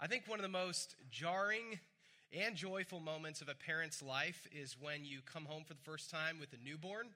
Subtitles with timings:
[0.00, 1.80] I think one of the most jarring
[2.32, 6.08] and joyful moments of a parent's life is when you come home for the first
[6.08, 7.08] time with a newborn.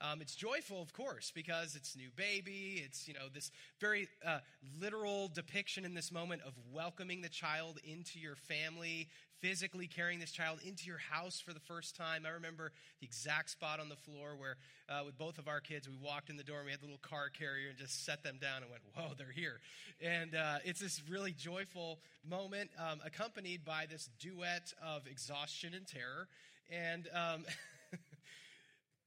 [0.00, 2.82] Um, it's joyful, of course, because it's new baby.
[2.84, 4.40] It's, you know, this very uh,
[4.78, 9.08] literal depiction in this moment of welcoming the child into your family,
[9.40, 12.24] physically carrying this child into your house for the first time.
[12.26, 14.56] I remember the exact spot on the floor where,
[14.90, 16.86] uh, with both of our kids, we walked in the door and we had the
[16.86, 19.60] little car carrier and just set them down and went, whoa, they're here.
[20.02, 25.86] And uh, it's this really joyful moment, um, accompanied by this duet of exhaustion and
[25.86, 26.28] terror.
[26.70, 27.44] And, um,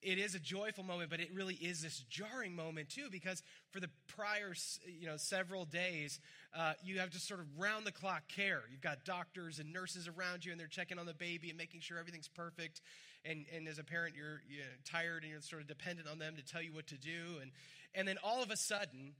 [0.01, 3.79] it is a joyful moment, but it really is this jarring moment too, because for
[3.79, 4.53] the prior,
[4.85, 6.19] you know, several days,
[6.53, 8.61] uh, you have just sort of round the clock care.
[8.71, 11.81] You've got doctors and nurses around you, and they're checking on the baby and making
[11.81, 12.81] sure everything's perfect.
[13.25, 16.35] And, and as a parent, you're, you're tired and you're sort of dependent on them
[16.37, 17.39] to tell you what to do.
[17.41, 17.51] And,
[17.93, 19.13] and then all of a sudden,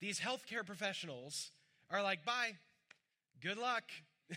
[0.00, 1.50] these healthcare professionals
[1.90, 2.52] are like, bye,
[3.40, 3.84] good luck.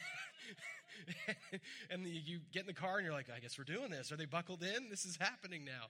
[1.89, 4.11] and you get in the car and you're like, I guess we're doing this.
[4.11, 4.89] Are they buckled in?
[4.89, 5.87] This is happening now.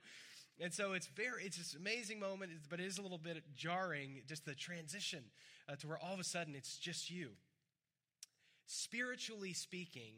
[0.59, 4.21] And so it's very, it's this amazing moment, but it is a little bit jarring,
[4.27, 5.23] just the transition
[5.67, 7.29] uh, to where all of a sudden it's just you.
[8.65, 10.13] Spiritually speaking,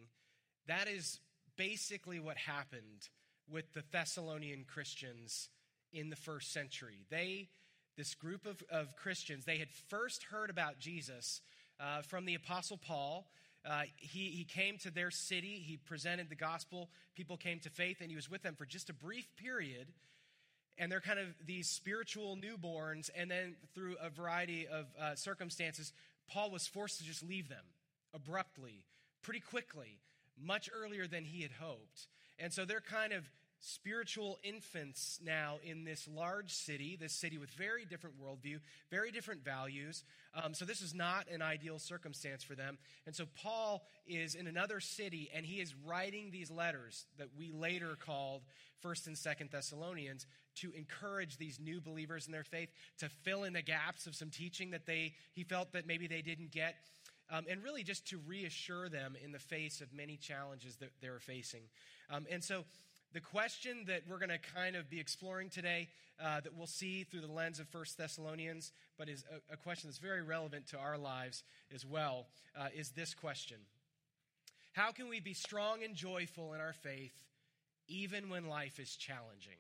[0.67, 1.19] that is
[1.57, 3.09] basically what happened
[3.49, 5.49] with the Thessalonian Christians
[5.93, 7.05] in the first century.
[7.09, 7.49] They,
[7.97, 11.41] this group of, of Christians, they had first heard about Jesus
[11.79, 13.27] uh, from the Apostle Paul.
[13.67, 17.97] Uh, he, he came to their city, he presented the gospel, people came to faith,
[17.99, 19.87] and he was with them for just a brief period.
[20.77, 23.09] And they're kind of these spiritual newborns.
[23.15, 25.93] And then through a variety of uh, circumstances,
[26.27, 27.63] Paul was forced to just leave them
[28.13, 28.83] abruptly,
[29.21, 29.99] pretty quickly,
[30.41, 32.07] much earlier than he had hoped.
[32.37, 33.23] And so they're kind of
[33.65, 38.59] spiritual infants now in this large city, this city with very different worldview,
[38.91, 40.03] very different values.
[40.35, 42.77] Um, so this is not an ideal circumstance for them.
[43.07, 47.51] And so Paul is in another city and he is writing these letters that we
[47.51, 48.43] later called
[48.81, 50.27] First and Second Thessalonians
[50.57, 54.29] to encourage these new believers in their faith to fill in the gaps of some
[54.29, 56.75] teaching that they he felt that maybe they didn't get.
[57.31, 61.19] Um, and really just to reassure them in the face of many challenges that they're
[61.19, 61.63] facing.
[62.11, 62.65] Um, and so
[63.15, 65.87] the question that we're going to kind of be exploring today,
[66.21, 69.89] uh, that we'll see through the lens of First Thessalonians, but is a, a, question
[69.89, 71.41] that's very relevant to our lives
[71.73, 72.27] as well,
[72.59, 73.55] uh, is this question
[74.73, 77.13] How can we be strong and joyful in our faith
[77.87, 79.59] even when life is challenging?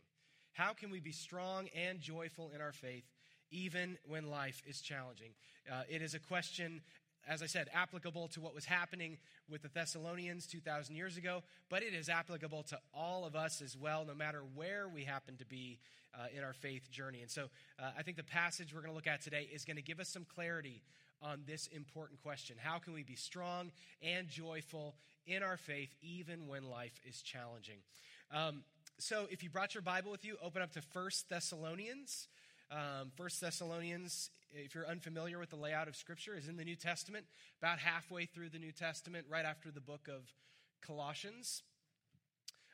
[0.51, 3.05] How can we be strong and joyful in our faith
[3.51, 5.31] even when life is challenging?
[5.71, 6.81] Uh, it is a question
[7.27, 9.17] as I said, applicable to what was happening
[9.49, 13.75] with the Thessalonians 2,000 years ago, but it is applicable to all of us as
[13.77, 15.79] well, no matter where we happen to be
[16.13, 17.21] uh, in our faith journey.
[17.21, 17.49] And so
[17.79, 19.99] uh, I think the passage we're going to look at today is going to give
[19.99, 20.81] us some clarity
[21.21, 23.71] on this important question How can we be strong
[24.01, 27.77] and joyful in our faith, even when life is challenging?
[28.31, 28.63] Um,
[28.97, 32.27] so if you brought your Bible with you, open up to First Thessalonians.
[32.71, 36.75] Um, First Thessalonians, if you're unfamiliar with the layout of Scripture, is in the New
[36.75, 37.25] Testament,
[37.61, 40.33] about halfway through the New Testament, right after the book of
[40.81, 41.63] Colossians.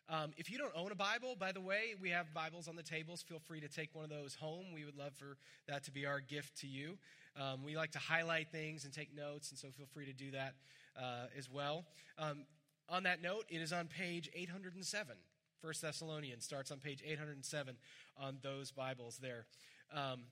[0.08, 2.84] Um, if you don't own a Bible, by the way, we have Bibles on the
[2.84, 3.22] tables.
[3.22, 4.66] Feel free to take one of those home.
[4.74, 5.38] We would love for
[5.68, 6.98] that to be our gift to you.
[7.40, 10.32] Um, we like to highlight things and take notes, and so feel free to do
[10.32, 10.56] that
[10.98, 11.86] uh, as well.
[12.18, 12.46] Um,
[12.90, 15.16] on that note, it is on page 807.
[15.62, 17.78] First Thessalonians starts on page 807
[18.18, 19.46] on those Bibles there.
[19.94, 20.24] Um,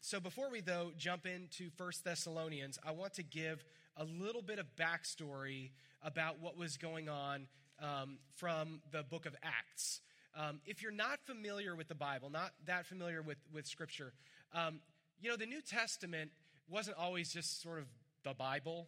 [0.00, 3.64] so before we though jump into First Thessalonians, I want to give
[3.96, 5.70] a little bit of backstory
[6.02, 7.48] about what was going on
[7.82, 10.00] um, from the book of Acts.
[10.34, 14.12] Um, if you're not familiar with the Bible, not that familiar with, with Scripture,
[14.54, 14.80] um,
[15.20, 16.30] you know, the New Testament
[16.68, 17.86] wasn't always just sort of
[18.22, 18.86] the Bible.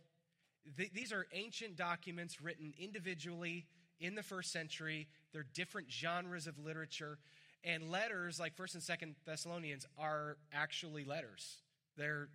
[0.77, 3.67] Th- these are ancient documents written individually
[4.01, 5.09] in the first century.
[5.33, 7.19] They're different genres of literature.
[7.65, 11.59] And letters like 1st and 2nd Thessalonians are actually letters.
[11.97, 12.29] They're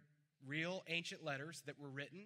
[0.48, 2.26] real ancient letters that were written,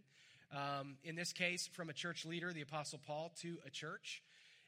[0.53, 4.21] um, in this case, from a church leader, the Apostle Paul, to a church.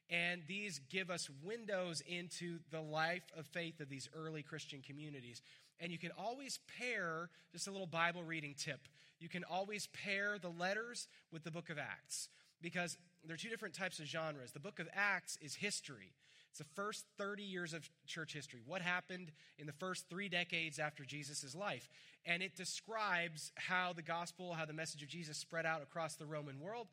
[0.10, 5.42] And these give us windows into the life of faith of these early Christian communities.
[5.80, 8.88] And you can always pair, just a little Bible reading tip,
[9.19, 12.30] you can always pair the letters with the book of Acts
[12.62, 14.52] because there are two different types of genres.
[14.52, 16.13] The book of Acts is history.
[16.54, 18.62] It's the first 30 years of church history.
[18.64, 21.90] What happened in the first three decades after Jesus' life?
[22.28, 26.28] And it describes how the gospel, how the message of Jesus spread out across the
[26.28, 26.90] Roman world.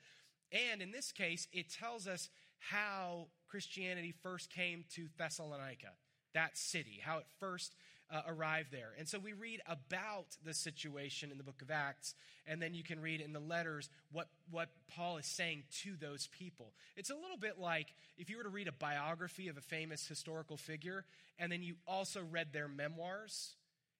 [0.50, 5.92] And in this case, it tells us how Christianity first came to Thessalonica,
[6.32, 7.74] that city, how it first
[8.10, 8.90] uh, arrive there.
[8.98, 12.14] And so we read about the situation in the book of Acts,
[12.46, 16.28] and then you can read in the letters what, what Paul is saying to those
[16.38, 16.72] people.
[16.96, 20.06] It's a little bit like if you were to read a biography of a famous
[20.06, 21.04] historical figure,
[21.38, 23.54] and then you also read their memoirs.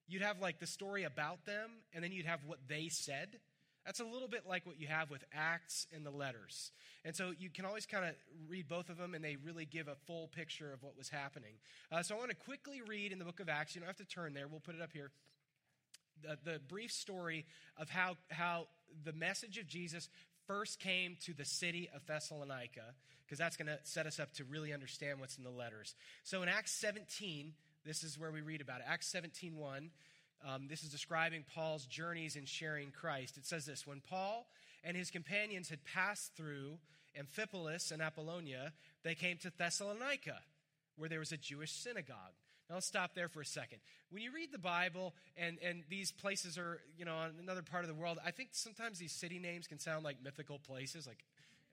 [0.08, 3.38] You'd have like the story about them, and then you'd have what they said.
[3.84, 6.70] That's a little bit like what you have with Acts and the letters.
[7.04, 8.14] And so you can always kind of
[8.48, 11.54] read both of them, and they really give a full picture of what was happening.
[11.90, 13.74] Uh, so I want to quickly read in the book of Acts.
[13.74, 15.10] You don't have to turn there, we'll put it up here.
[16.22, 17.46] The, the brief story
[17.78, 18.66] of how, how
[19.04, 20.10] the message of Jesus
[20.46, 22.94] first came to the city of Thessalonica,
[23.24, 25.94] because that's going to set us up to really understand what's in the letters.
[26.24, 27.54] So in Acts 17,
[27.86, 28.86] this is where we read about it.
[28.86, 29.90] Acts 17 1.
[30.46, 33.36] Um, this is describing Paul's journeys in sharing Christ.
[33.36, 34.46] It says this When Paul
[34.82, 36.78] and his companions had passed through
[37.18, 38.72] Amphipolis and Apollonia,
[39.04, 40.38] they came to Thessalonica,
[40.96, 42.34] where there was a Jewish synagogue.
[42.68, 43.80] Now let's stop there for a second.
[44.10, 47.82] When you read the Bible and, and these places are, you know, on another part
[47.82, 51.24] of the world, I think sometimes these city names can sound like mythical places, like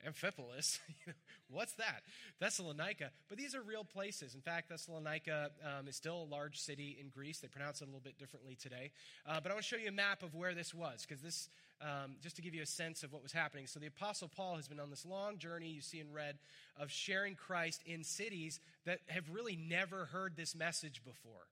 [0.06, 0.78] Amphipolis.
[1.50, 2.02] What's that?
[2.40, 3.10] Thessalonica.
[3.28, 4.34] But these are real places.
[4.34, 7.40] In fact, Thessalonica um, is still a large city in Greece.
[7.40, 8.90] They pronounce it a little bit differently today.
[9.26, 11.48] Uh, but I want to show you a map of where this was, because this,
[11.80, 13.66] um, just to give you a sense of what was happening.
[13.66, 16.38] So the Apostle Paul has been on this long journey, you see in red,
[16.78, 21.46] of sharing Christ in cities that have really never heard this message before.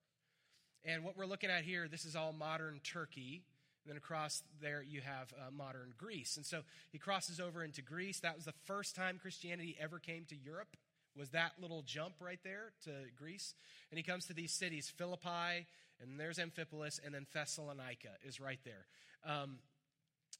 [0.85, 3.43] And what we're looking at here, this is all modern Turkey.
[3.87, 6.37] And then across there, you have uh, modern Greece.
[6.37, 8.19] And so he crosses over into Greece.
[8.19, 10.77] That was the first time Christianity ever came to Europe,
[11.17, 13.55] was that little jump right there to Greece.
[13.93, 15.69] And he comes to these cities, Philippi,
[16.03, 18.87] and there's Amphipolis, and then Thessalonica is right there.
[19.25, 19.61] Um,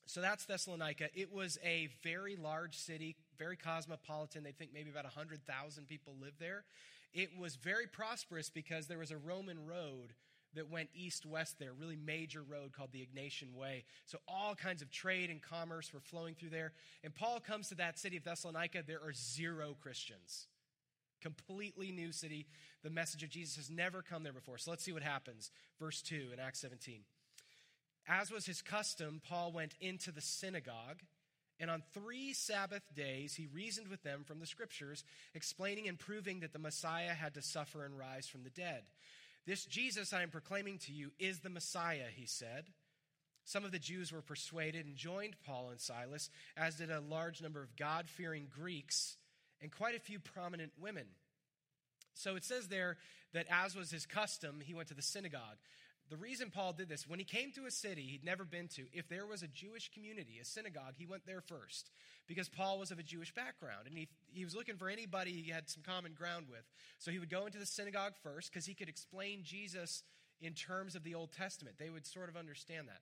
[0.07, 1.09] so that's Thessalonica.
[1.15, 4.43] It was a very large city, very cosmopolitan.
[4.43, 6.65] They think maybe about 100,000 people live there.
[7.15, 10.15] It was very prosperous because there was a Roman road
[10.57, 13.85] that went east west there, really major road called the Egnatian Way.
[14.07, 16.73] So all kinds of trade and commerce were flowing through there.
[17.05, 20.49] And Paul comes to that city of Thessalonica, there are zero Christians.
[21.23, 22.47] Completely new city.
[22.83, 24.59] The message of Jesus has never come there before.
[24.59, 25.51] So let's see what happens.
[25.81, 27.01] Verse 2 in Acts 17.
[28.09, 31.03] As was his custom, Paul went into the synagogue.
[31.59, 35.05] And on three Sabbath days, he reasoned with them from the scriptures,
[35.35, 38.83] explaining and proving that the Messiah had to suffer and rise from the dead.
[39.47, 42.65] This Jesus I am proclaiming to you is the Messiah, he said.
[43.45, 47.41] Some of the Jews were persuaded and joined Paul and Silas, as did a large
[47.41, 49.17] number of God fearing Greeks
[49.63, 51.07] and quite a few prominent women.
[52.15, 52.97] So it says there
[53.35, 55.59] that, as was his custom, he went to the synagogue.
[56.11, 58.87] The reason Paul did this, when he came to a city he'd never been to,
[58.93, 61.91] if there was a Jewish community, a synagogue, he went there first
[62.27, 65.51] because Paul was of a Jewish background and he, he was looking for anybody he
[65.51, 66.65] had some common ground with.
[66.99, 70.03] So he would go into the synagogue first because he could explain Jesus
[70.41, 71.77] in terms of the Old Testament.
[71.79, 73.01] They would sort of understand that.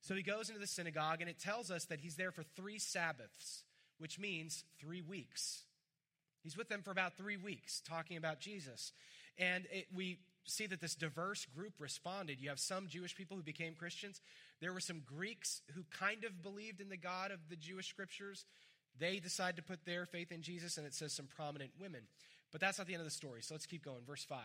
[0.00, 2.78] So he goes into the synagogue and it tells us that he's there for three
[2.78, 3.64] Sabbaths,
[3.98, 5.62] which means three weeks.
[6.42, 8.92] He's with them for about three weeks talking about Jesus.
[9.38, 12.40] And it, we see that this diverse group responded.
[12.40, 14.20] You have some Jewish people who became Christians.
[14.60, 18.44] There were some Greeks who kind of believed in the God of the Jewish scriptures.
[18.98, 22.02] They decide to put their faith in Jesus, and it says some prominent women.
[22.52, 24.04] But that's not the end of the story, so let's keep going.
[24.06, 24.38] Verse 5.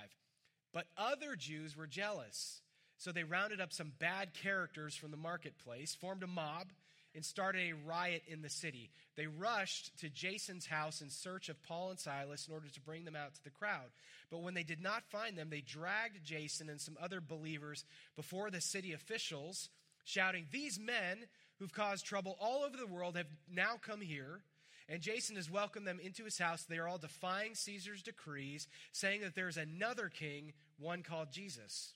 [0.74, 2.62] But other Jews were jealous.
[2.98, 6.68] So they rounded up some bad characters from the marketplace, formed a mob,
[7.16, 8.90] and started a riot in the city.
[9.18, 13.04] They rushed to Jason's house in search of Paul and Silas in order to bring
[13.04, 13.90] them out to the crowd.
[14.30, 17.84] But when they did not find them, they dragged Jason and some other believers
[18.16, 19.70] before the city officials,
[20.06, 21.26] shouting, These men
[21.62, 24.42] who've caused trouble all over the world have now come here.
[24.90, 26.64] And Jason has welcomed them into his house.
[26.64, 31.94] They are all defying Caesar's decrees, saying that there is another king, one called Jesus.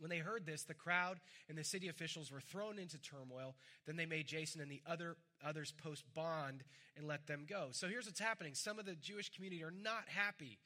[0.00, 3.54] When they heard this, the crowd and the city officials were thrown into turmoil.
[3.86, 6.64] Then they made Jason and the other others post bond
[6.96, 7.68] and let them go.
[7.70, 8.54] So here's what's happening.
[8.54, 10.58] Some of the Jewish community are not happy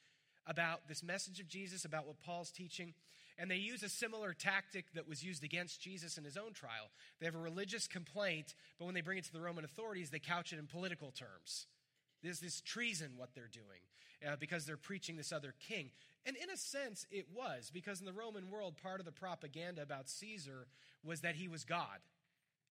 [0.47, 2.95] about this message of Jesus, about what Paul's teaching,
[3.41, 6.91] and they use a similar tactic that was used against Jesus in his own trial.
[7.19, 10.19] They have a religious complaint, but when they bring it to the Roman authorities, they
[10.19, 11.67] couch it in political terms.
[12.23, 13.81] There's this treason what they're doing
[14.31, 15.91] uh, because they're preaching this other king.
[16.27, 19.81] And in a sense, it was, because in the Roman world, part of the propaganda
[19.81, 20.67] about Caesar
[21.03, 22.01] was that he was God.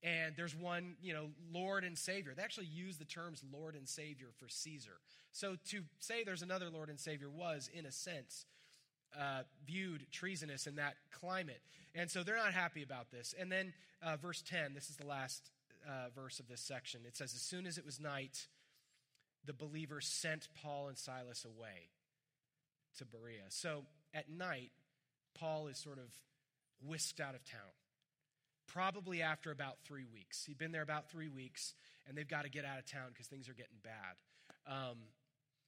[0.03, 2.33] And there's one, you know, Lord and Savior.
[2.35, 4.99] They actually use the terms Lord and Savior for Caesar.
[5.31, 8.45] So to say there's another Lord and Savior was, in a sense,
[9.17, 11.61] uh, viewed treasonous in that climate.
[11.95, 13.33] And so they're not happy about this.
[13.39, 15.51] And then uh, verse 10, this is the last
[15.87, 17.01] uh, verse of this section.
[17.07, 18.47] It says, As soon as it was night,
[19.45, 21.89] the believers sent Paul and Silas away
[22.97, 23.45] to Berea.
[23.49, 24.71] So at night,
[25.33, 26.13] Paul is sort of
[26.85, 27.61] whisked out of town.
[28.67, 30.45] Probably after about three weeks.
[30.45, 31.73] He'd been there about three weeks,
[32.07, 34.71] and they've got to get out of town because things are getting bad.
[34.71, 34.97] Um,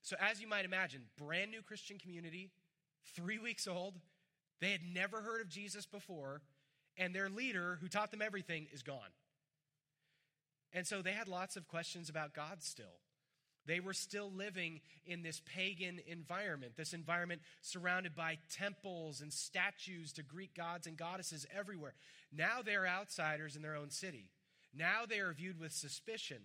[0.02, 2.50] so, as you might imagine, brand new Christian community,
[3.14, 3.94] three weeks old.
[4.60, 6.40] They had never heard of Jesus before,
[6.96, 9.10] and their leader, who taught them everything, is gone.
[10.72, 13.00] And so they had lots of questions about God still.
[13.66, 20.12] They were still living in this pagan environment, this environment surrounded by temples and statues
[20.14, 21.94] to Greek gods and goddesses everywhere.
[22.32, 24.30] Now they're outsiders in their own city.
[24.74, 26.38] Now they are viewed with suspicion.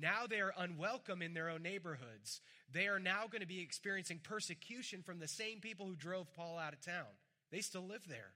[0.00, 2.40] Now they are unwelcome in their own neighborhoods.
[2.72, 6.58] They are now going to be experiencing persecution from the same people who drove Paul
[6.58, 7.06] out of town.
[7.50, 8.32] They still live there.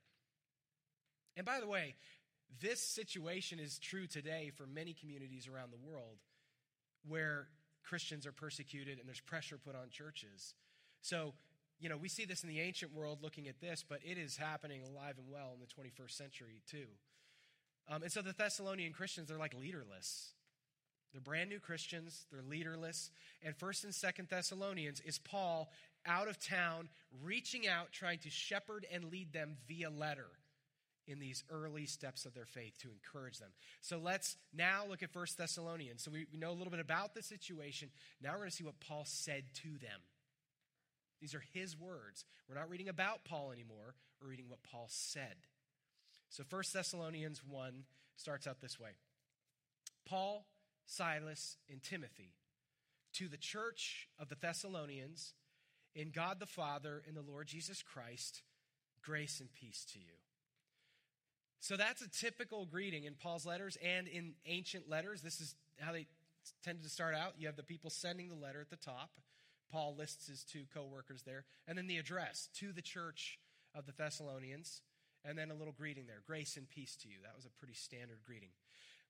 [1.36, 1.94] And by the way,
[2.60, 6.18] this situation is true today for many communities around the world
[7.06, 7.48] where
[7.82, 10.54] Christians are persecuted and there's pressure put on churches.
[11.00, 11.34] So,
[11.80, 14.36] you know, we see this in the ancient world looking at this, but it is
[14.36, 16.86] happening alive and well in the 21st century too.
[17.88, 20.32] Um, and so the Thessalonian Christians, they're like leaderless.
[21.12, 23.10] They're brand new Christians, they're leaderless.
[23.42, 25.70] And 1st and 2nd Thessalonians is Paul
[26.06, 26.88] out of town,
[27.22, 30.28] reaching out, trying to shepherd and lead them via letter
[31.06, 33.50] in these early steps of their faith to encourage them.
[33.80, 36.02] So let's now look at 1st Thessalonians.
[36.02, 37.90] So we, we know a little bit about the situation.
[38.22, 40.00] Now we're going to see what Paul said to them.
[41.20, 42.24] These are his words.
[42.48, 45.36] We're not reading about Paul anymore, we're reading what Paul said.
[46.30, 47.84] So 1 Thessalonians 1
[48.16, 48.90] starts out this way
[50.06, 50.46] Paul,
[50.86, 52.32] Silas, and Timothy,
[53.14, 55.34] to the church of the Thessalonians,
[55.94, 58.42] in God the Father and the Lord Jesus Christ,
[59.02, 60.14] grace and peace to you.
[61.60, 65.22] So that's a typical greeting in Paul's letters and in ancient letters.
[65.22, 66.06] This is how they
[66.64, 67.34] tended to start out.
[67.38, 69.10] You have the people sending the letter at the top.
[69.70, 71.44] Paul lists his two co workers there.
[71.68, 73.38] And then the address to the church
[73.74, 74.80] of the Thessalonians.
[75.24, 77.16] And then a little greeting there grace and peace to you.
[77.22, 78.50] That was a pretty standard greeting.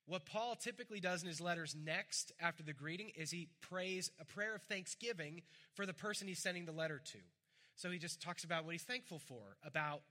[0.07, 4.25] What Paul typically does in his letters next after the greeting is he prays a
[4.25, 5.43] prayer of thanksgiving
[5.75, 7.19] for the person he's sending the letter to.
[7.77, 10.03] So he just talks about what he's thankful for about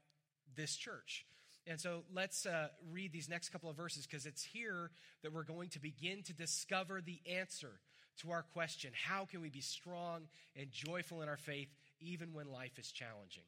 [0.56, 1.26] this church.
[1.68, 4.90] And so let's uh, read these next couple of verses because it's here
[5.24, 7.80] that we're going to begin to discover the answer
[8.22, 10.22] to our question how can we be strong
[10.56, 11.70] and joyful in our faith
[12.00, 13.44] even when life is challenging?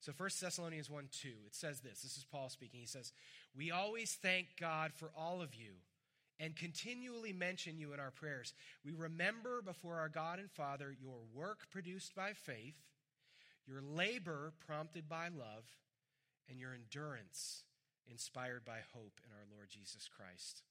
[0.00, 2.00] So 1 Thessalonians 1 2, it says this.
[2.00, 2.80] This is Paul speaking.
[2.80, 3.12] He says,
[3.56, 5.72] We always thank God for all of you
[6.38, 8.54] and continually mention you in our prayers.
[8.84, 12.76] We remember before our God and Father your work produced by faith,
[13.66, 15.64] your labor prompted by love
[16.48, 17.64] and your endurance
[18.10, 20.62] inspired by hope in our Lord Jesus Christ.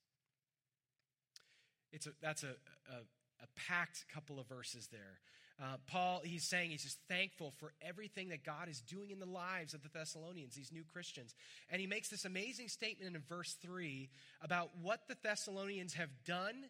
[1.91, 2.55] It's a, that's a,
[2.91, 3.01] a,
[3.43, 5.19] a packed couple of verses there.
[5.62, 9.25] Uh, Paul, he's saying he's just thankful for everything that God is doing in the
[9.25, 11.36] lives of the Thessalonians, these new Christians.
[11.70, 14.10] And he makes this amazing statement in verse 3
[14.42, 16.66] about what the Thessalonians have done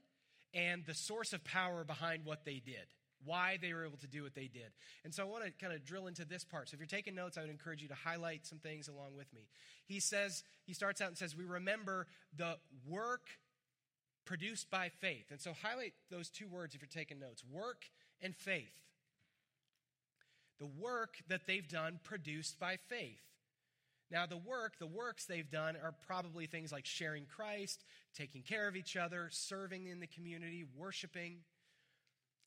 [0.55, 2.87] and the source of power behind what they did
[3.25, 4.71] why they were able to do what they did.
[5.03, 6.69] And so I want to kind of drill into this part.
[6.69, 9.31] So if you're taking notes, I would encourage you to highlight some things along with
[9.33, 9.49] me.
[9.85, 12.55] He says, he starts out and says, We remember the
[12.87, 13.27] work
[14.25, 15.25] produced by faith.
[15.31, 17.85] And so highlight those two words if you're taking notes work
[18.21, 18.73] and faith.
[20.59, 23.21] The work that they've done produced by faith.
[24.11, 27.83] Now, the work, the works they've done are probably things like sharing Christ,
[28.15, 31.37] taking care of each other, serving in the community, worshiping.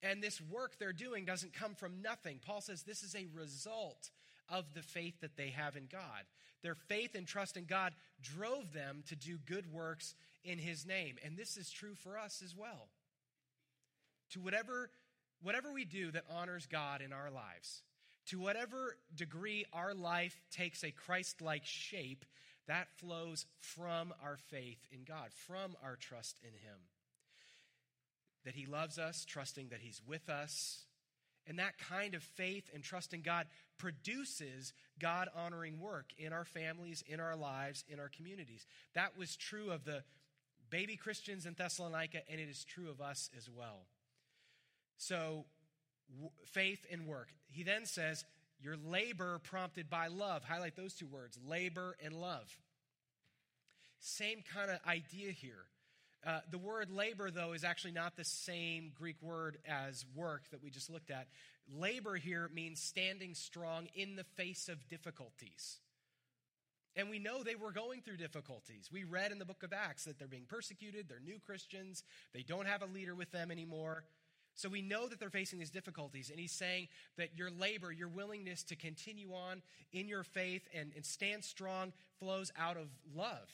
[0.02, 2.41] And this work they're doing doesn't come from nothing.
[2.45, 4.11] Paul says this is a result
[4.49, 6.25] of the faith that they have in God.
[6.62, 10.14] Their faith and trust in God drove them to do good works
[10.45, 11.17] in his name.
[11.25, 12.88] And this is true for us as well.
[14.31, 14.91] To whatever
[15.43, 17.83] whatever we do that honors God in our lives,
[18.27, 22.25] to whatever degree our life takes a Christ-like shape,
[22.69, 26.79] that flows from our faith in God, from our trust in him
[28.45, 30.85] that He loves us, trusting that He's with us.
[31.47, 33.47] And that kind of faith and trust in God
[33.77, 38.65] produces God honoring work in our families, in our lives, in our communities.
[38.95, 40.05] That was true of the
[40.71, 43.87] baby Christians in Thessalonica, and it is true of us as well.
[45.02, 45.47] So,
[46.14, 47.28] w- faith and work.
[47.50, 48.25] He then says,
[48.62, 50.44] Your labor prompted by love.
[50.44, 52.56] Highlight those two words labor and love.
[53.99, 55.64] Same kind of idea here.
[56.25, 60.62] Uh, the word labor, though, is actually not the same Greek word as work that
[60.62, 61.26] we just looked at.
[61.76, 65.80] Labor here means standing strong in the face of difficulties.
[66.94, 68.88] And we know they were going through difficulties.
[68.92, 72.42] We read in the book of Acts that they're being persecuted, they're new Christians, they
[72.42, 74.04] don't have a leader with them anymore.
[74.54, 78.09] So we know that they're facing these difficulties, and he's saying that your labor, your
[78.09, 83.49] willingness to continue on in your faith and, and stand strong flows out of love.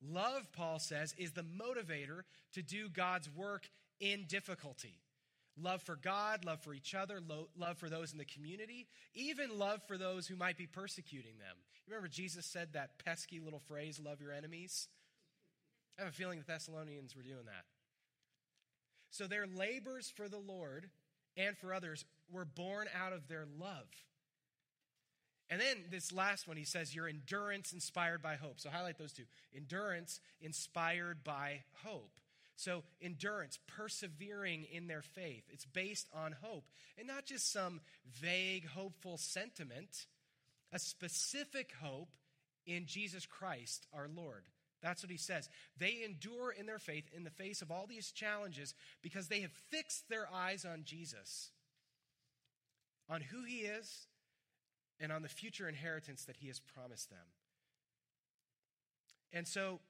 [0.00, 3.68] Love, Paul says, is the motivator to do God's work
[4.00, 5.00] in difficulty.
[5.60, 9.58] Love for God, love for each other, lo- love for those in the community, even
[9.58, 11.56] love for those who might be persecuting them.
[11.84, 14.86] You remember Jesus said that pesky little phrase, love your enemies?
[15.98, 17.64] I have a feeling the Thessalonians were doing that.
[19.10, 20.90] So their labors for the Lord
[21.36, 23.86] and for others were born out of their love.
[25.50, 28.60] And then this last one, he says, your endurance inspired by hope.
[28.60, 29.24] So highlight those two
[29.56, 32.12] endurance inspired by hope.
[32.56, 36.64] So, endurance, persevering in their faith, it's based on hope
[36.98, 37.80] and not just some
[38.20, 40.06] vague, hopeful sentiment,
[40.72, 42.08] a specific hope
[42.66, 44.42] in Jesus Christ our Lord.
[44.82, 45.48] That's what he says.
[45.76, 49.50] They endure in their faith in the face of all these challenges because they have
[49.70, 51.50] fixed their eyes on Jesus,
[53.08, 54.06] on who he is,
[55.00, 57.18] and on the future inheritance that he has promised them.
[59.32, 59.80] And so,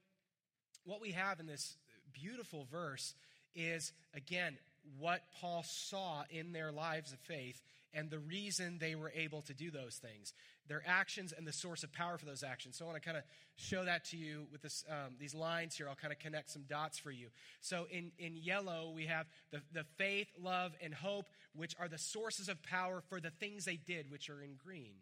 [0.85, 1.76] what we have in this
[2.12, 3.14] beautiful verse
[3.54, 4.57] is, again,
[4.99, 7.61] what Paul saw in their lives of faith
[7.95, 10.33] and the reason they were able to do those things,
[10.68, 12.76] their actions and the source of power for those actions.
[12.76, 13.25] So I want to kind of
[13.56, 15.88] show that to you with this, um, these lines here.
[15.88, 17.28] I'll kind of connect some dots for you.
[17.60, 21.98] So in, in yellow, we have the, the faith, love, and hope, which are the
[21.98, 24.94] sources of power for the things they did, which are in green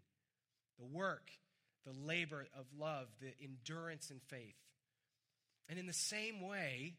[0.79, 1.31] the work,
[1.87, 4.57] the labor of love, the endurance and faith.
[5.69, 6.97] And in the same way,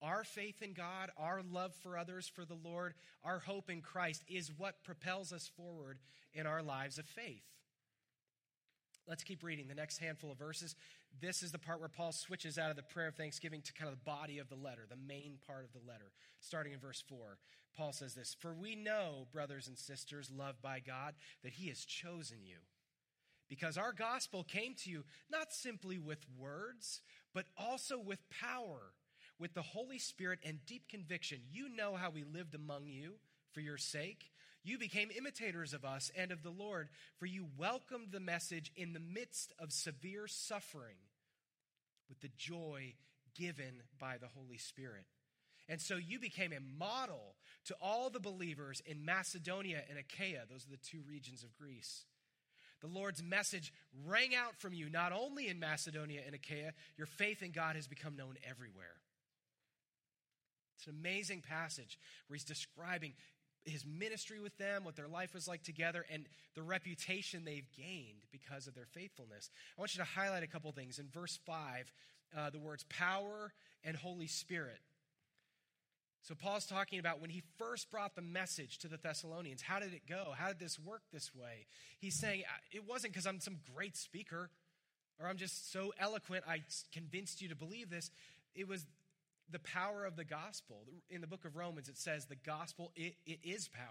[0.00, 2.94] our faith in God, our love for others, for the Lord,
[3.24, 5.98] our hope in Christ is what propels us forward
[6.32, 7.42] in our lives of faith.
[9.08, 10.76] Let's keep reading the next handful of verses.
[11.18, 13.90] This is the part where Paul switches out of the prayer of thanksgiving to kind
[13.90, 17.02] of the body of the letter, the main part of the letter, starting in verse
[17.08, 17.38] 4.
[17.74, 21.86] Paul says this For we know, brothers and sisters, loved by God, that he has
[21.86, 22.58] chosen you.
[23.48, 27.00] Because our gospel came to you not simply with words,
[27.32, 28.92] but also with power
[29.38, 31.40] with the Holy Spirit and deep conviction.
[31.50, 33.14] You know how we lived among you
[33.52, 34.30] for your sake.
[34.68, 38.92] You became imitators of us and of the Lord, for you welcomed the message in
[38.92, 40.96] the midst of severe suffering
[42.06, 42.92] with the joy
[43.34, 45.06] given by the Holy Spirit.
[45.70, 50.42] And so you became a model to all the believers in Macedonia and Achaia.
[50.50, 52.04] Those are the two regions of Greece.
[52.82, 53.72] The Lord's message
[54.06, 57.88] rang out from you, not only in Macedonia and Achaia, your faith in God has
[57.88, 59.00] become known everywhere.
[60.76, 63.14] It's an amazing passage where he's describing
[63.64, 68.22] his ministry with them, what their life was like together, and the reputation they've gained
[68.32, 69.50] because of their faithfulness.
[69.76, 70.98] I want you to highlight a couple things.
[70.98, 71.92] In verse 5,
[72.36, 73.52] uh, the words power
[73.84, 74.80] and Holy Spirit.
[76.22, 79.62] So, Paul's talking about when he first brought the message to the Thessalonians.
[79.62, 80.34] How did it go?
[80.36, 81.66] How did this work this way?
[82.00, 82.42] He's saying,
[82.72, 84.50] It wasn't because I'm some great speaker
[85.20, 88.10] or I'm just so eloquent I convinced you to believe this.
[88.54, 88.86] It was
[89.50, 90.82] the power of the gospel.
[91.10, 93.84] In the book of Romans, it says the gospel, it, it is power.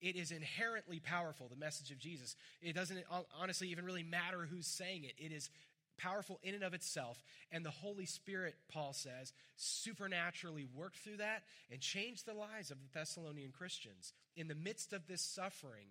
[0.00, 2.34] It is inherently powerful, the message of Jesus.
[2.62, 3.04] It doesn't
[3.38, 5.12] honestly even really matter who's saying it.
[5.18, 5.50] It is
[5.98, 7.22] powerful in and of itself.
[7.52, 12.78] And the Holy Spirit, Paul says, supernaturally worked through that and changed the lives of
[12.78, 14.14] the Thessalonian Christians.
[14.36, 15.88] In the midst of this suffering,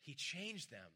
[0.00, 0.90] he changed them.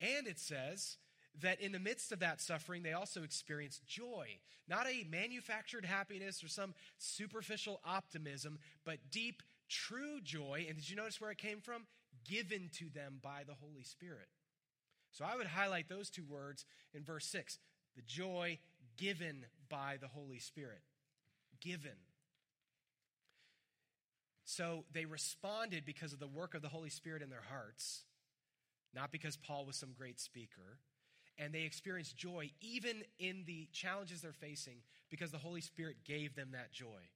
[0.00, 0.96] And it says
[1.42, 4.38] that in the midst of that suffering, they also experienced joy.
[4.68, 10.66] Not a manufactured happiness or some superficial optimism, but deep, true joy.
[10.68, 11.86] And did you notice where it came from?
[12.24, 14.28] Given to them by the Holy Spirit.
[15.10, 17.58] So I would highlight those two words in verse 6
[17.96, 18.58] the joy
[18.96, 20.82] given by the Holy Spirit.
[21.60, 21.96] Given.
[24.44, 28.04] So they responded because of the work of the Holy Spirit in their hearts,
[28.94, 30.78] not because Paul was some great speaker
[31.38, 34.78] and they experience joy even in the challenges they're facing
[35.10, 37.08] because the Holy Spirit gave them that joy.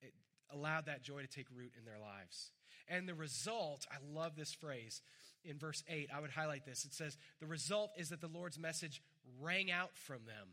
[0.00, 0.14] It
[0.52, 2.50] allowed that joy to take root in their lives.
[2.88, 5.02] And the result, I love this phrase
[5.44, 6.10] in verse 8.
[6.14, 6.84] I would highlight this.
[6.84, 9.02] It says, The result is that the Lord's message
[9.40, 10.48] rang out from them.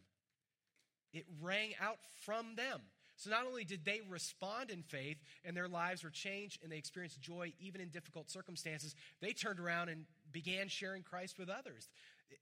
[1.13, 2.81] It rang out from them.
[3.15, 6.77] So not only did they respond in faith and their lives were changed and they
[6.77, 11.89] experienced joy even in difficult circumstances, they turned around and began sharing Christ with others.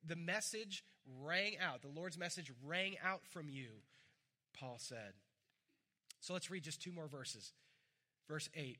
[0.05, 0.83] The message
[1.23, 1.81] rang out.
[1.81, 3.67] The Lord's message rang out from you,
[4.59, 5.13] Paul said.
[6.19, 7.53] So let's read just two more verses.
[8.27, 8.77] Verse 8.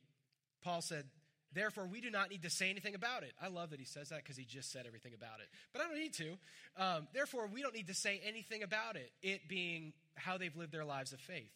[0.64, 1.06] Paul said,
[1.54, 3.32] Therefore, we do not need to say anything about it.
[3.42, 5.48] I love that he says that because he just said everything about it.
[5.72, 6.38] But I don't need to.
[6.78, 10.74] Um, therefore, we don't need to say anything about it, it being how they've lived
[10.74, 11.52] their lives of faith.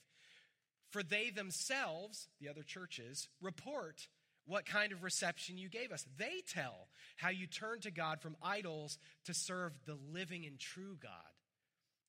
[0.91, 4.07] For they themselves, the other churches, report
[4.45, 6.05] what kind of reception you gave us.
[6.17, 10.97] They tell how you turned to God from idols to serve the living and true
[11.01, 11.11] God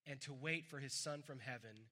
[0.07, 1.87] and to wait for his Son from heaven,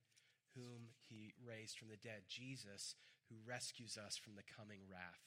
[0.55, 2.94] whom he raised from the dead, Jesus,
[3.29, 5.20] who rescues us from the coming wrath.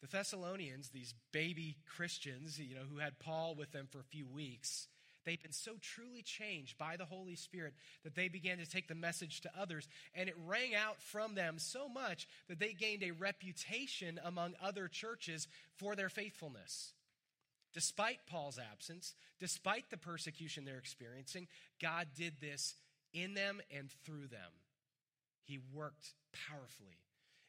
[0.00, 4.26] The Thessalonians, these baby Christians, you know, who had Paul with them for a few
[4.26, 4.88] weeks,
[5.26, 8.94] they'd been so truly changed by the Holy Spirit that they began to take the
[8.94, 13.10] message to others, and it rang out from them so much that they gained a
[13.10, 16.92] reputation among other churches for their faithfulness.
[17.74, 21.46] Despite Paul's absence, despite the persecution they're experiencing,
[21.82, 22.74] God did this
[23.12, 24.52] in them and through them.
[25.44, 26.14] He worked
[26.48, 26.96] powerfully.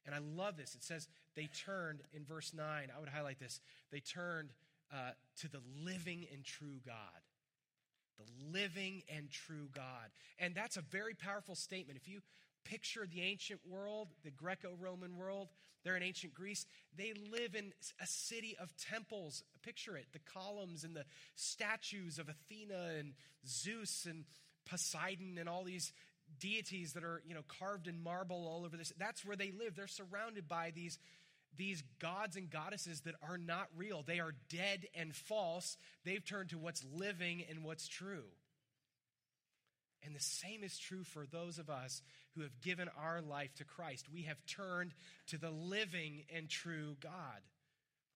[0.05, 0.75] And I love this.
[0.75, 2.65] It says they turned in verse 9.
[2.65, 3.59] I would highlight this.
[3.91, 4.49] They turned
[4.91, 5.11] uh,
[5.41, 6.95] to the living and true God.
[8.17, 10.09] The living and true God.
[10.39, 11.99] And that's a very powerful statement.
[12.01, 12.21] If you
[12.65, 15.49] picture the ancient world, the Greco Roman world,
[15.83, 16.65] they're in ancient Greece.
[16.97, 19.43] They live in a city of temples.
[19.61, 23.13] Picture it the columns and the statues of Athena and
[23.47, 24.25] Zeus and
[24.65, 25.93] Poseidon and all these
[26.39, 28.91] deities that are, you know, carved in marble all over this.
[28.97, 29.75] That's where they live.
[29.75, 30.99] They're surrounded by these,
[31.57, 34.03] these gods and goddesses that are not real.
[34.03, 35.77] They are dead and false.
[36.05, 38.25] They've turned to what's living and what's true.
[40.05, 42.01] And the same is true for those of us
[42.35, 44.07] who have given our life to Christ.
[44.11, 44.93] We have turned
[45.27, 47.41] to the living and true God.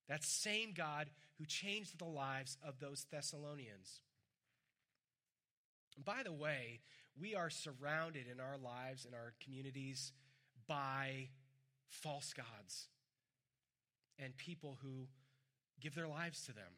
[0.08, 4.02] That same God who changed the lives of those Thessalonians.
[6.04, 6.82] By the way,
[7.20, 10.14] we are surrounded in our lives, in our communities,
[10.68, 11.30] by
[11.90, 12.88] false gods
[14.24, 15.08] and people who
[15.82, 16.72] give their lives to them.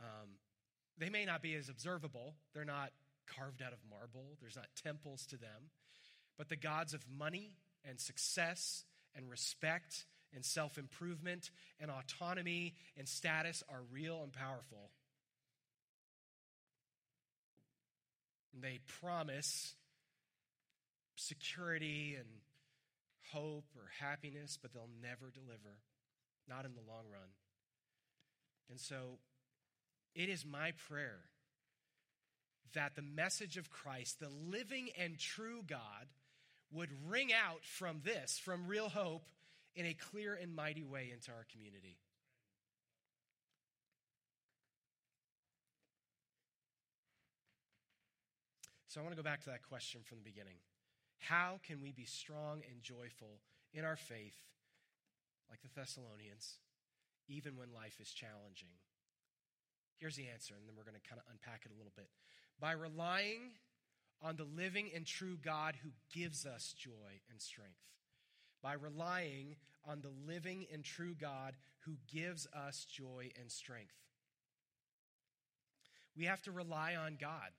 [0.00, 0.28] Um,
[0.98, 2.90] they may not be as observable, they're not
[3.26, 5.70] carved out of marble, there's not temples to them,
[6.36, 7.56] but the gods of money
[7.88, 8.84] and success
[9.16, 14.90] and respect and self improvement and autonomy and status are real and powerful.
[18.60, 19.74] They promise
[21.16, 22.26] security and
[23.32, 25.80] hope or happiness, but they'll never deliver,
[26.48, 27.30] not in the long run.
[28.70, 29.18] And so
[30.14, 31.20] it is my prayer
[32.74, 36.06] that the message of Christ, the living and true God,
[36.70, 39.24] would ring out from this, from real hope,
[39.74, 41.96] in a clear and mighty way into our community.
[48.88, 50.56] So I want to go back to that question from the beginning.
[51.18, 53.40] How can we be strong and joyful
[53.72, 54.36] in our faith,
[55.50, 56.58] like the Thessalonians,
[57.28, 58.72] even when life is challenging?
[59.98, 62.08] Here's the answer, and then we're going to kind of unpack it a little bit.
[62.60, 63.52] By relying
[64.22, 67.82] on the living and true God who gives us joy and strength.
[68.62, 69.56] By relying
[69.88, 73.94] on the living and true God who gives us joy and strength.
[76.16, 77.50] We have to rely on God.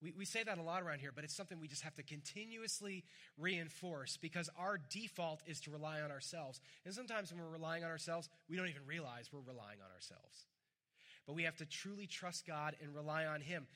[0.00, 2.02] We, we say that a lot around here, but it's something we just have to
[2.02, 3.04] continuously
[3.36, 6.60] reinforce because our default is to rely on ourselves.
[6.84, 10.46] And sometimes when we're relying on ourselves, we don't even realize we're relying on ourselves.
[11.26, 13.66] But we have to truly trust God and rely on Him.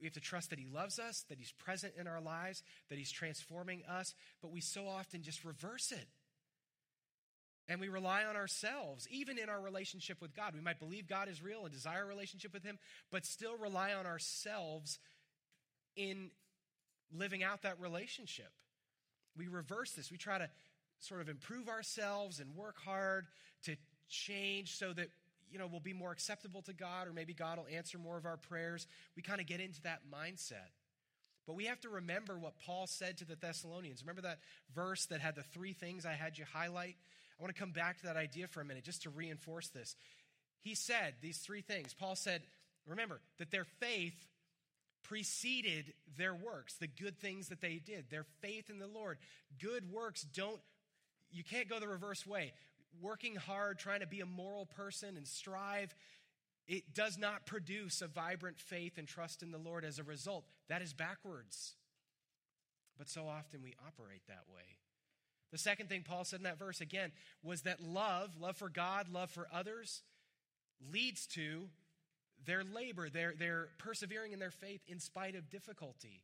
[0.00, 2.98] We have to trust that He loves us, that He's present in our lives, that
[2.98, 6.06] He's transforming us, but we so often just reverse it.
[7.68, 10.52] And we rely on ourselves, even in our relationship with God.
[10.54, 12.78] We might believe God is real and desire a relationship with Him,
[13.10, 14.98] but still rely on ourselves
[15.96, 16.30] in
[17.16, 18.50] living out that relationship.
[19.36, 20.10] We reverse this.
[20.10, 20.48] We try to
[21.00, 23.26] sort of improve ourselves and work hard
[23.64, 23.76] to
[24.08, 25.08] change so that
[25.50, 28.26] you know we'll be more acceptable to God or maybe God will answer more of
[28.26, 28.86] our prayers.
[29.16, 30.70] We kind of get into that mindset.
[31.46, 34.02] But we have to remember what Paul said to the Thessalonians.
[34.02, 34.38] Remember that
[34.74, 36.96] verse that had the three things I had you highlight?
[37.38, 39.94] I want to come back to that idea for a minute just to reinforce this.
[40.62, 41.92] He said these three things.
[41.92, 42.42] Paul said,
[42.86, 44.14] remember, that their faith
[45.04, 49.18] preceded their works, the good things that they did, their faith in the Lord.
[49.60, 50.60] Good works don't,
[51.30, 52.52] you can't go the reverse way.
[53.00, 55.94] Working hard, trying to be a moral person and strive,
[56.66, 60.44] it does not produce a vibrant faith and trust in the Lord as a result.
[60.68, 61.74] That is backwards.
[62.96, 64.62] But so often we operate that way.
[65.52, 67.12] The second thing Paul said in that verse again
[67.42, 70.02] was that love, love for God, love for others,
[70.92, 71.68] leads to
[72.46, 76.22] their labor, their, their persevering in their faith in spite of difficulty.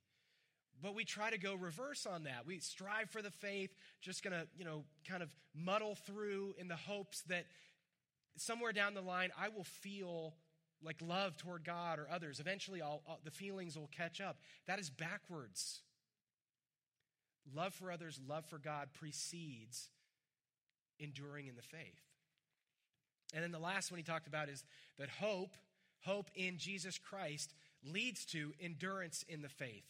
[0.83, 2.47] But we try to go reverse on that.
[2.47, 6.77] We strive for the faith, just to, you know, kind of muddle through in the
[6.77, 7.45] hopes that
[8.37, 10.35] somewhere down the line I will feel
[10.83, 12.41] like love toward God or others.
[12.41, 14.39] Eventually, I'll, I'll, the feelings will catch up.
[14.67, 15.81] That is backwards.
[17.55, 19.89] Love for others, love for God precedes
[20.99, 22.01] enduring in the faith.
[23.35, 24.65] And then the last one he talked about is
[24.99, 25.57] that hope,
[26.01, 29.85] hope in Jesus Christ, leads to endurance in the faith.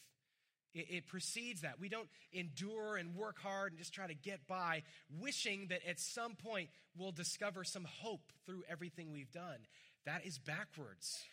[0.72, 1.80] It, it, precedes that.
[1.80, 4.82] We don't endure and work hard and just try to get by,
[5.20, 9.58] wishing that at some point we'll discover some hope through everything we've done.
[10.06, 11.24] That is backwards.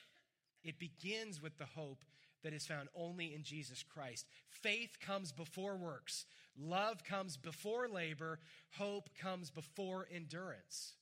[0.63, 2.03] It begins with the hope
[2.43, 4.25] that is found only in Jesus Christ.
[4.49, 6.25] Faith comes before works,
[6.59, 8.39] love comes before labor,
[8.77, 10.93] hope comes before endurance.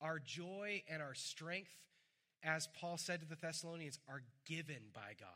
[0.00, 1.70] Our joy and our strength,
[2.42, 5.28] as Paul said to the Thessalonians, are given by God.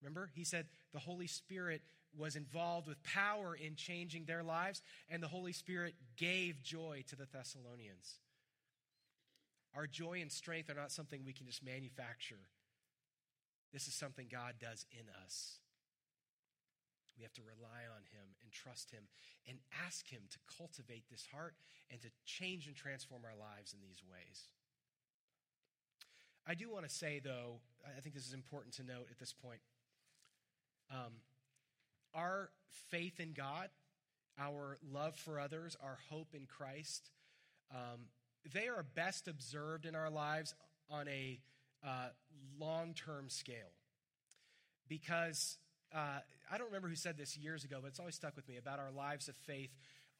[0.00, 1.82] Remember, he said the Holy Spirit
[2.16, 7.16] was involved with power in changing their lives, and the Holy Spirit gave joy to
[7.16, 8.20] the Thessalonians.
[9.74, 12.48] Our joy and strength are not something we can just manufacture.
[13.72, 15.58] This is something God does in us.
[17.16, 19.02] We have to rely on Him and trust Him
[19.48, 21.54] and ask Him to cultivate this heart
[21.90, 24.48] and to change and transform our lives in these ways.
[26.46, 27.60] I do want to say, though,
[27.96, 29.60] I think this is important to note at this point.
[30.90, 31.12] Um,
[32.14, 32.50] our
[32.90, 33.68] faith in God,
[34.38, 37.10] our love for others, our hope in Christ,
[37.72, 38.08] um,
[38.52, 40.54] they are best observed in our lives
[40.90, 41.40] on a
[41.84, 42.08] uh,
[42.58, 43.72] long term scale.
[44.86, 45.56] Because
[45.94, 46.18] uh,
[46.52, 48.78] I don't remember who said this years ago, but it's always stuck with me about
[48.78, 49.70] our lives of faith,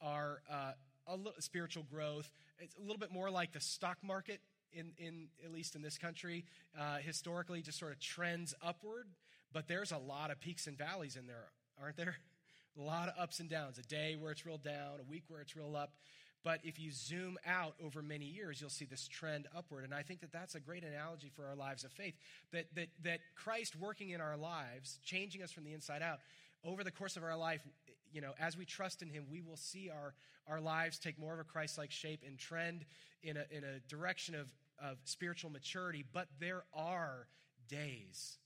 [0.01, 0.71] our uh,
[1.07, 2.31] a little, spiritual growth.
[2.59, 4.39] It's a little bit more like the stock market,
[4.75, 6.45] in, in at least in this country,
[6.79, 9.07] uh, historically, just sort of trends upward.
[9.51, 11.45] But there's a lot of peaks and valleys in there,
[11.81, 12.15] aren't there?
[12.77, 13.77] A lot of ups and downs.
[13.77, 15.93] A day where it's real down, a week where it's real up.
[16.43, 19.85] But if you zoom out over many years, you'll see this trend upward.
[19.85, 22.13] And I think that that's a great analogy for our lives of faith.
[22.51, 26.19] That, that, that Christ working in our lives, changing us from the inside out,
[26.65, 27.61] over the course of our life,
[28.11, 30.13] you know, as we trust in Him, we will see our,
[30.47, 32.85] our lives take more of a Christ like shape and trend
[33.23, 36.03] in a, in a direction of, of spiritual maturity.
[36.11, 37.27] But there are
[37.67, 38.37] days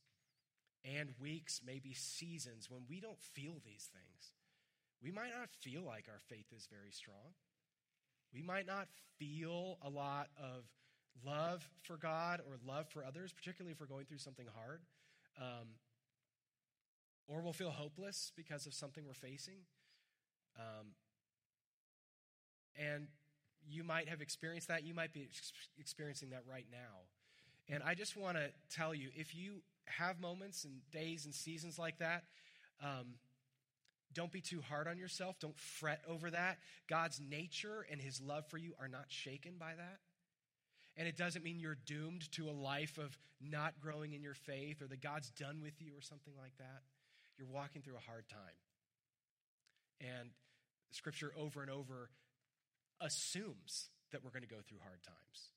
[0.86, 4.32] and weeks, maybe seasons, when we don't feel these things.
[5.02, 7.36] We might not feel like our faith is very strong.
[8.34, 8.88] We might not
[9.18, 10.65] feel a lot of
[11.26, 14.82] love for God or love for others, particularly if we're going through something hard.
[15.39, 15.68] Um,
[17.28, 19.60] or we'll feel hopeless because of something we're facing.
[20.58, 20.88] Um,
[22.76, 23.08] and
[23.67, 24.84] you might have experienced that.
[24.84, 27.04] You might be ex- experiencing that right now.
[27.67, 31.78] And I just want to tell you if you have moments and days and seasons
[31.78, 32.24] like that,
[32.84, 33.15] um,
[34.13, 35.39] don't be too hard on yourself.
[35.39, 36.58] Don't fret over that.
[36.88, 40.00] God's nature and his love for you are not shaken by that.
[40.98, 44.82] And it doesn't mean you're doomed to a life of not growing in your faith
[44.82, 46.82] or that God's done with you or something like that.
[47.38, 48.39] You're walking through a hard time.
[50.02, 50.30] And
[50.91, 52.10] scripture over and over
[53.02, 55.54] assumes that we're going to go through hard times.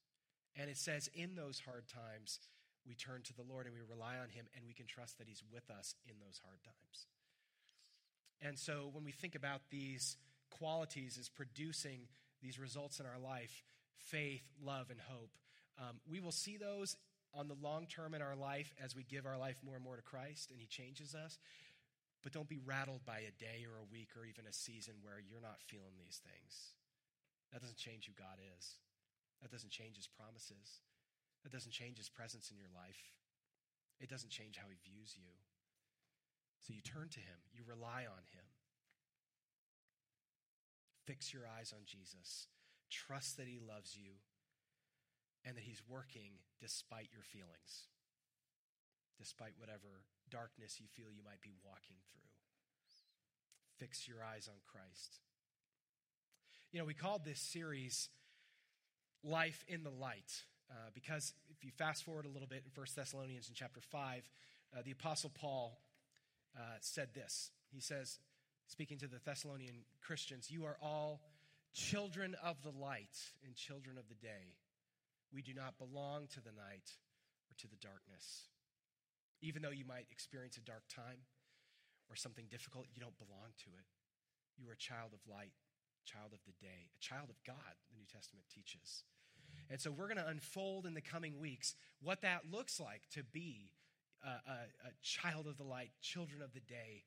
[0.57, 2.39] And it says, in those hard times,
[2.87, 5.29] we turn to the Lord and we rely on Him and we can trust that
[5.29, 7.07] He's with us in those hard times.
[8.41, 10.17] And so when we think about these
[10.51, 12.09] qualities as producing
[12.43, 13.63] these results in our life
[13.97, 15.31] faith, love, and hope
[15.79, 16.97] um, we will see those
[17.35, 19.97] on the long term in our life as we give our life more and more
[19.97, 21.39] to Christ and He changes us.
[22.23, 25.19] But don't be rattled by a day or a week or even a season where
[25.19, 26.77] you're not feeling these things.
[27.53, 28.81] That doesn't change who God is.
[29.41, 30.81] That doesn't change His promises.
[31.45, 33.12] That doesn't change His presence in your life.
[34.01, 35.37] It doesn't change how He views you.
[36.62, 38.47] So you turn to him, you rely on him.
[41.03, 42.47] Fix your eyes on Jesus.
[42.87, 44.23] Trust that he loves you
[45.43, 47.91] and that he's working despite your feelings,
[49.19, 52.31] despite whatever darkness you feel you might be walking through.
[53.83, 55.19] Fix your eyes on Christ.
[56.73, 58.09] You know, we called this series
[59.23, 62.87] Life in the Light uh, because if you fast forward a little bit in 1
[62.97, 64.31] Thessalonians in chapter 5,
[64.75, 65.79] uh, the Apostle Paul
[66.57, 67.51] uh, said this.
[67.75, 68.21] He says,
[68.69, 71.21] speaking to the Thessalonian Christians, You are all
[71.75, 74.57] children of the light and children of the day.
[75.31, 76.89] We do not belong to the night
[77.51, 78.49] or to the darkness.
[79.43, 81.21] Even though you might experience a dark time
[82.09, 83.85] or something difficult, you don't belong to it.
[84.57, 85.53] You are a child of light,
[86.05, 89.05] child of the day, a child of God, the New Testament teaches.
[89.71, 93.23] And so we're going to unfold in the coming weeks what that looks like to
[93.23, 93.73] be
[94.25, 97.05] uh, a, a child of the light, children of the day.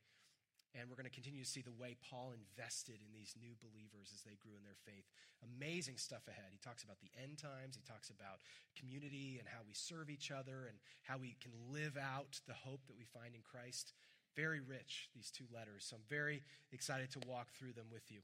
[0.76, 4.12] And we're going to continue to see the way Paul invested in these new believers
[4.12, 5.08] as they grew in their faith.
[5.40, 6.52] Amazing stuff ahead.
[6.52, 7.80] He talks about the end times.
[7.80, 8.44] He talks about
[8.76, 10.76] community and how we serve each other and
[11.08, 13.96] how we can live out the hope that we find in Christ
[14.36, 15.86] Very rich, these two letters.
[15.88, 18.20] So I'm very excited to walk through them with you.